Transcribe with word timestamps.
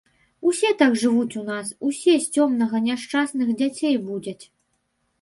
Усе 0.51 0.71
так 0.79 0.97
жывуць 1.01 1.37
у 1.41 1.43
нас, 1.51 1.67
усе 1.89 2.17
з 2.25 2.33
цёмнага 2.39 2.83
няшчасных 2.89 3.47
дзяцей 3.63 3.95
будзяць. 4.11 4.41